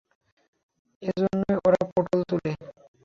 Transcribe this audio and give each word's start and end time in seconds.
এজন্যই 1.01 1.55
ওরা 1.65 1.81
পটল 1.91 2.19
তুলে। 2.29 2.51